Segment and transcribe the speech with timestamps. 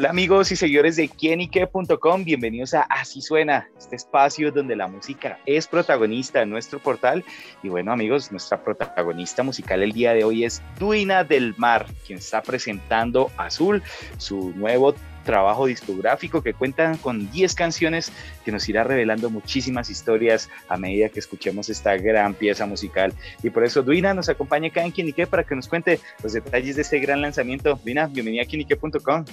[0.00, 5.38] Hola amigos y seguidores de quienique.com, bienvenidos a Así Suena, este espacio donde la música
[5.44, 7.22] es protagonista en nuestro portal.
[7.62, 12.18] Y bueno amigos, nuestra protagonista musical el día de hoy es Duina del Mar, quien
[12.18, 13.82] está presentando Azul,
[14.16, 14.94] su nuevo
[15.26, 18.10] trabajo discográfico que cuenta con 10 canciones
[18.42, 23.12] que nos irá revelando muchísimas historias a medida que escuchemos esta gran pieza musical.
[23.42, 26.76] Y por eso Duina nos acompaña acá en Quienique para que nos cuente los detalles
[26.76, 27.78] de este gran lanzamiento.
[27.84, 29.26] Duina, bienvenida a quienique.com.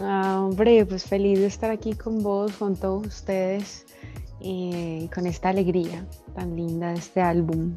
[0.00, 3.86] Ah, hombre, pues feliz de estar aquí con vos, con todos ustedes
[4.40, 7.76] y con esta alegría tan linda de este álbum.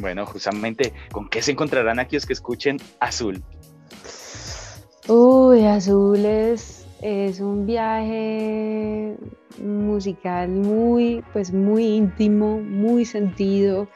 [0.00, 3.42] Bueno, justamente, ¿con qué se encontrarán aquellos que escuchen Azul?
[5.08, 9.16] Uy, Azul es, es un viaje
[9.62, 13.88] musical muy, pues muy íntimo, muy sentido,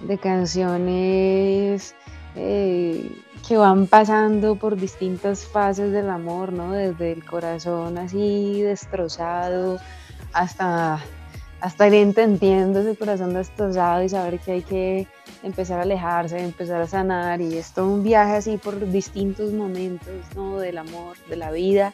[0.00, 1.94] de canciones
[2.36, 3.10] eh,
[3.46, 6.72] que van pasando por distintas fases del amor, ¿no?
[6.72, 9.78] Desde el corazón así destrozado
[10.32, 10.98] hasta,
[11.60, 15.06] hasta ir entendiendo ese corazón destrozado y saber que hay que
[15.42, 20.14] empezar a alejarse, empezar a sanar y es todo un viaje así por distintos momentos,
[20.34, 20.58] ¿no?
[20.58, 21.92] Del amor, de la vida.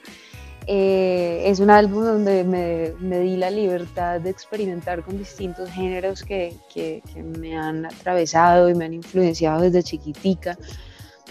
[0.72, 6.22] Eh, es un álbum donde me, me, di la libertad de experimentar con distintos géneros
[6.22, 10.56] que, que, que me han atravesado y me han influenciado desde chiquitica.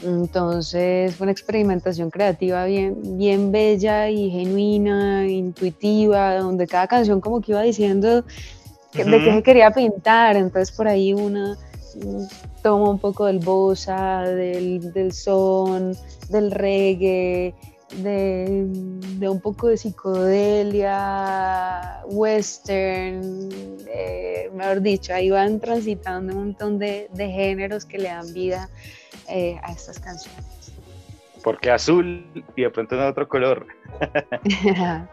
[0.04, 7.40] Entonces fue una experimentación creativa bien, bien bella y genuina, intuitiva, donde cada canción como
[7.40, 8.26] que iba diciendo
[8.94, 10.36] de qué se quería pintar.
[10.36, 11.58] Entonces por ahí una
[12.62, 15.96] toma un poco del bossa, del, del son,
[16.28, 17.56] del reggae,
[17.98, 20.92] de, de, un poco de psicodelia,
[22.06, 23.50] western,
[23.88, 28.70] eh, mejor dicho, ahí van transitando un montón de, de géneros que le dan vida
[29.28, 30.46] eh, a estas canciones.
[31.44, 33.68] Porque azul y de pronto en otro color.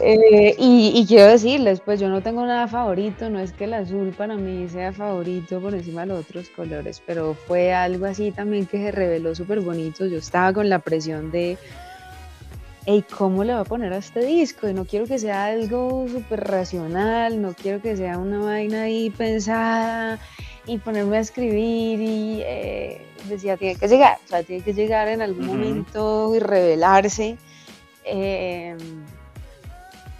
[0.00, 4.14] Eh, y, quiero decirles, pues yo no tengo nada favorito, no es que el azul
[4.16, 8.66] para mí sea favorito por encima de los otros colores, pero fue algo así también
[8.66, 10.06] que se reveló súper bonito.
[10.06, 11.58] Yo estaba con la presión de,
[12.86, 14.68] hey, ¿cómo le va a poner a este disco?
[14.68, 19.10] Y no quiero que sea algo súper racional, no quiero que sea una vaina ahí
[19.10, 20.18] pensada
[20.66, 25.08] y ponerme a escribir y eh, decía, tiene que llegar, o sea, tiene que llegar
[25.08, 27.36] en algún momento y revelarse.
[28.04, 28.76] Eh,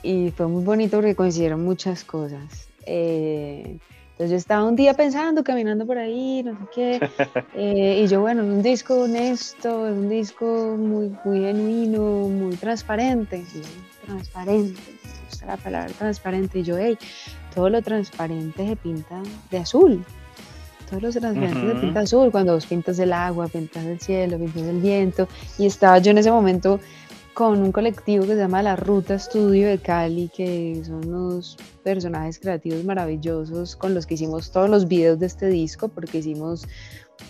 [0.02, 2.68] y fue muy bonito porque coincidieron muchas cosas.
[2.86, 3.78] Eh,
[4.18, 7.10] entonces yo estaba un día pensando, caminando por ahí, no sé qué,
[7.54, 12.56] eh, y yo, bueno, es un disco honesto, es un disco muy, muy genuino, muy
[12.56, 13.44] transparente,
[14.04, 16.98] transparente, me gusta la palabra transparente, y yo, hey,
[17.54, 19.22] todo lo transparente se pinta
[19.52, 20.04] de azul,
[20.90, 24.64] todos los transparentes se pinta azul, cuando vos pintas el agua, pintas el cielo, pintas
[24.64, 26.80] el viento, y estaba yo en ese momento
[27.38, 32.40] con un colectivo que se llama La Ruta Estudio de Cali, que son unos personajes
[32.40, 36.66] creativos maravillosos con los que hicimos todos los videos de este disco, porque hicimos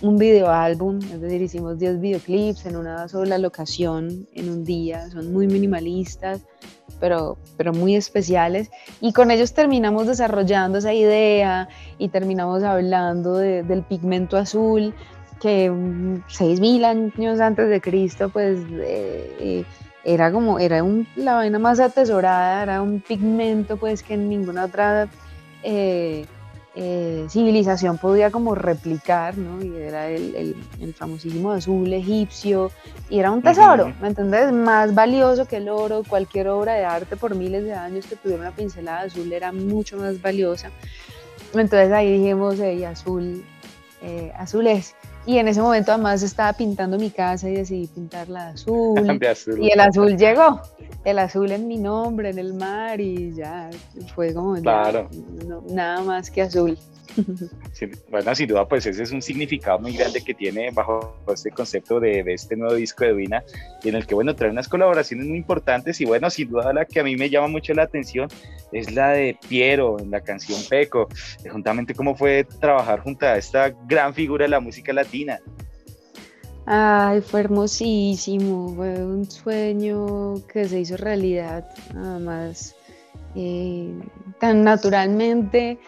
[0.00, 5.10] un video álbum, es decir, hicimos 10 videoclips en una sola locación en un día,
[5.10, 6.40] son muy minimalistas,
[6.98, 8.70] pero, pero muy especiales,
[9.02, 14.94] y con ellos terminamos desarrollando esa idea y terminamos hablando del pigmento azul,
[15.38, 18.58] que 6.000 años antes de Cristo, pues...
[18.72, 19.66] Eh,
[20.14, 24.64] era como, era un, la vaina más atesorada, era un pigmento pues que en ninguna
[24.64, 25.06] otra
[25.62, 26.24] eh,
[26.74, 29.62] eh, civilización podía como replicar, ¿no?
[29.62, 32.70] Y era el, el, famosísimo azul egipcio,
[33.10, 34.50] y era un tesoro, ¿me entendés?
[34.50, 38.40] Más valioso que el oro, cualquier obra de arte por miles de años que tuviera
[38.40, 40.70] una pincelada azul era mucho más valiosa.
[41.52, 43.44] Entonces ahí dijimos, hey, azul,
[44.00, 44.94] eh, azul es.
[45.28, 49.20] Y en ese momento además estaba pintando mi casa y decidí pintarla de azul.
[49.60, 50.62] Y el azul llegó.
[51.04, 53.69] El azul en mi nombre, en el mar y ya
[54.14, 56.78] fue como nada más que azul
[58.10, 62.00] bueno, sin duda, pues ese es un significado muy grande que tiene bajo este concepto
[62.00, 63.43] de, este nuevo disco de Vina,
[63.84, 67.00] en el que, bueno, trae unas colaboraciones muy importantes y, bueno, sin duda la que
[67.00, 68.28] a mí me llama mucho la atención
[68.72, 71.08] es la de Piero, en la canción Peco,
[71.44, 75.38] eh, juntamente cómo fue trabajar junto a esta gran figura de la música latina.
[76.66, 82.76] Ay, fue hermosísimo, fue un sueño que se hizo realidad, nada más,
[83.34, 83.90] eh,
[84.38, 85.78] tan naturalmente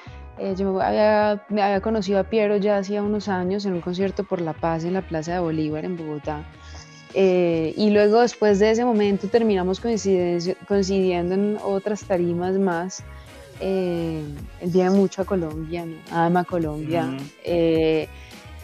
[0.40, 4.40] eh, yo había, había, conocido a Piero ya hacía unos años en un concierto por
[4.40, 6.44] la paz en la Plaza de Bolívar en Bogotá.
[7.12, 13.02] Eh, y luego después de ese momento terminamos coincidiendo en otras tarimas más.
[13.60, 14.22] Eh,
[14.60, 17.02] él viene mucho a Colombia, ama Colombia.
[17.02, 17.18] Mm.
[17.44, 18.08] Eh,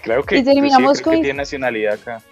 [0.02, 1.14] claro que, y terminamos con...
[1.14, 2.22] tiene nacionalidad acá.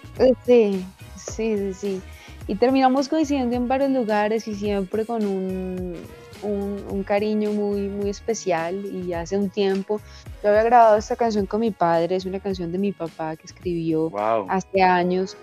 [0.45, 0.83] Sí,
[1.15, 2.01] sí, sí, sí.
[2.47, 5.95] Y terminamos coincidiendo en varios lugares y siempre con un,
[6.41, 8.85] un, cariño muy, muy especial.
[8.85, 9.99] Y hace un tiempo
[10.43, 13.45] yo había grabado esta canción con mi padre, es una canción de mi papá que
[13.45, 14.11] escribió
[14.49, 15.37] hace años.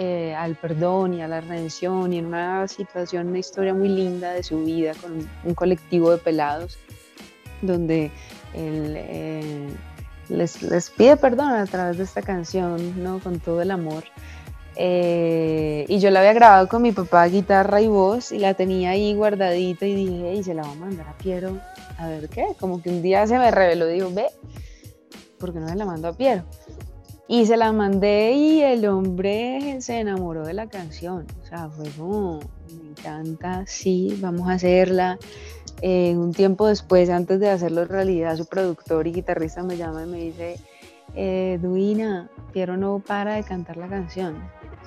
[0.00, 4.32] Eh, al perdón y a la redención y en una situación, una historia muy linda
[4.32, 6.78] de su vida con un colectivo de pelados
[7.62, 8.12] donde
[8.54, 9.68] él eh,
[10.28, 13.18] les, les, pide perdón a través de esta canción, ¿no?
[13.18, 14.04] con todo el amor.
[14.80, 18.90] Eh, y yo la había grabado con mi papá, guitarra y voz, y la tenía
[18.90, 21.58] ahí guardadita y dije, y se la voy a mandar a Piero,
[21.98, 22.46] a ver qué.
[22.60, 24.26] Como que un día se me reveló, digo, ve,
[25.38, 26.44] ¿por qué no se la mando a Piero?
[27.26, 31.26] Y se la mandé y el hombre se enamoró de la canción.
[31.42, 32.38] O sea, fue como,
[32.68, 35.18] me encanta, sí, vamos a hacerla.
[35.82, 40.06] Eh, un tiempo después, antes de hacerlo realidad, su productor y guitarrista me llama y
[40.06, 40.56] me dice,
[41.16, 44.36] eh, Duina, Piero no para de cantar la canción.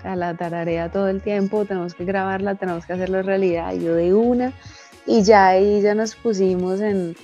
[0.01, 3.71] O sea, la tararea todo el tiempo, tenemos que grabarla, tenemos que hacerlo realidad.
[3.74, 4.51] Y yo de una,
[5.06, 7.15] y ya ahí ya nos pusimos en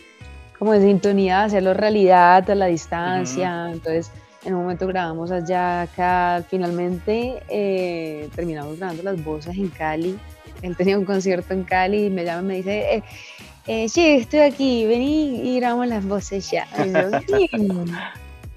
[0.59, 3.71] como en sintonía de hacerlo realidad a la distancia.
[3.71, 4.11] Entonces,
[4.45, 10.19] en un momento grabamos allá, acá, finalmente eh, terminamos grabando las voces en Cali.
[10.61, 13.03] Él tenía un concierto en Cali y me llama y me dice, eh,
[13.67, 16.67] eh, sí, estoy aquí, vení y grabamos las voces ya.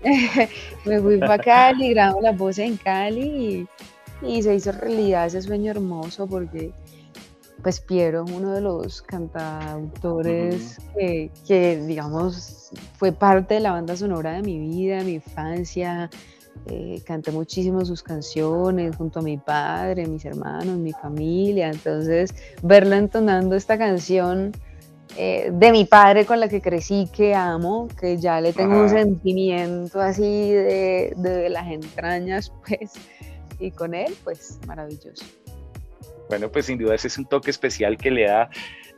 [0.84, 3.66] me fui para Cali, grabamos las voces en Cali y
[4.22, 6.72] y se hizo realidad ese sueño hermoso porque
[7.62, 14.32] pues Piero es uno de los cantautores que, digamos, fue parte de la banda sonora
[14.32, 16.10] de mi vida, de mi infancia.
[16.66, 21.68] Eh, canté muchísimo sus canciones junto a mi padre, mis hermanos, mi familia.
[21.68, 24.52] Entonces, verlo entonando esta canción
[25.16, 28.88] eh, de mi padre con la que crecí, que amo, que ya le tengo un
[28.88, 32.92] sentimiento así de, de las entrañas, pues
[33.60, 35.24] y con él, pues maravilloso.
[36.28, 38.50] Bueno, pues sin duda ese es un toque especial que le da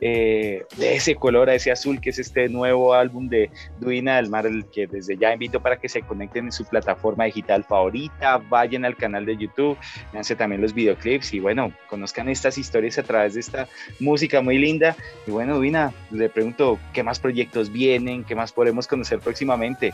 [0.05, 3.49] eh, de ese color a ese azul, que es este nuevo álbum de
[3.79, 7.23] Duina del Mar, el que desde ya invito para que se conecten en su plataforma
[7.23, 9.77] digital favorita, vayan al canal de YouTube,
[10.11, 13.67] véanse también los videoclips y bueno, conozcan estas historias a través de esta
[13.99, 14.95] música muy linda.
[15.25, 18.25] Y bueno, Duina, le pregunto, ¿qué más proyectos vienen?
[18.25, 19.93] ¿Qué más podemos conocer próximamente?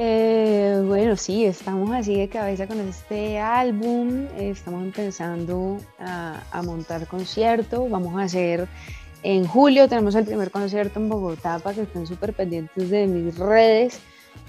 [0.00, 7.88] Eh, bueno, sí, estamos así de cabeza con este álbum, estamos empezando a, montar concierto,
[7.88, 8.68] vamos a hacer
[9.24, 13.36] en julio, tenemos el primer concierto en Bogotá para que estén súper pendientes de mis
[13.36, 13.98] redes.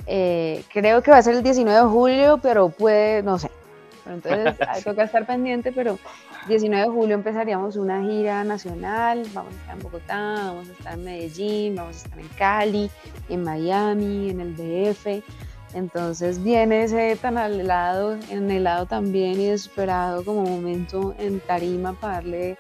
[0.06, 3.50] Eh, creo que va a ser el 19 de julio, pero puede, no sé.
[4.14, 6.00] Entonces hay que estar pendiente, pero
[6.48, 10.94] 19 de julio empezaríamos una gira nacional, vamos a estar en Bogotá, vamos a estar
[10.94, 12.92] en Medellín, vamos a estar en Cali,
[13.30, 15.24] en Miami, en el DF.
[15.74, 22.58] Entonces viene ese tan helado, lado también y desesperado como momento en tarima para darle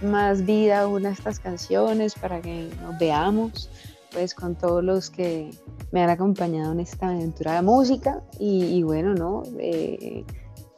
[0.00, 3.68] más vida a una de estas canciones, para que nos veamos
[4.12, 5.50] pues con todos los que
[5.90, 9.42] me han acompañado en esta aventura de música y, bueno, ¿no?
[9.58, 10.24] Eh,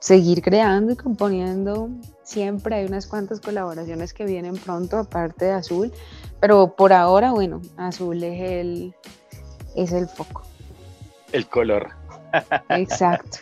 [0.05, 1.89] seguir creando y componiendo.
[2.25, 5.93] Siempre hay unas cuantas colaboraciones que vienen pronto, aparte de Azul,
[6.41, 8.95] pero por ahora, bueno, Azul es el,
[9.75, 10.43] es el foco.
[11.33, 11.93] El color.
[12.71, 13.39] Exacto.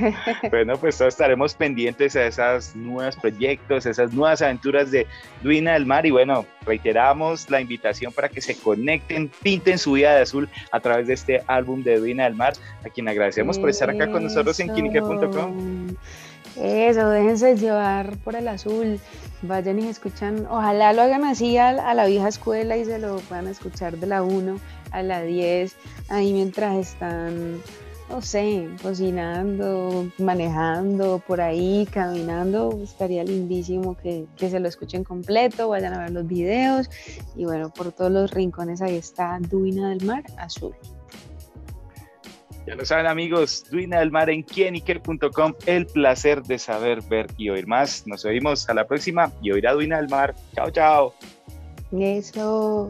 [0.50, 5.06] bueno, pues todos estaremos pendientes a esos nuevos proyectos, esas nuevas aventuras de
[5.42, 10.14] Duina del Mar y bueno, reiteramos la invitación para que se conecten, pinten su vida
[10.14, 13.70] de azul a través de este álbum de Duina del Mar, a quien agradecemos por
[13.70, 15.88] estar acá con nosotros en kiniker.com.
[16.56, 19.00] Eso, déjense llevar por el azul,
[19.42, 23.16] vayan y escuchan, ojalá lo hagan así a, a la vieja escuela y se lo
[23.16, 24.60] puedan escuchar de la 1
[24.92, 25.74] a la 10,
[26.10, 27.60] ahí mientras están
[28.08, 35.94] no sé, cocinando, manejando, por ahí, caminando, estaría lindísimo que, se lo escuchen completo, vayan
[35.94, 36.90] a ver los videos
[37.34, 40.74] y bueno, por todos los rincones ahí está Duina del Mar Azul.
[42.66, 47.50] Ya lo saben amigos, Duina del Mar en quieniker.com, el placer de saber, ver y
[47.50, 48.06] oír más.
[48.06, 50.34] Nos oímos a la próxima y oírá Duina del Mar.
[50.54, 51.14] Chao, chao.
[51.92, 52.88] Eso.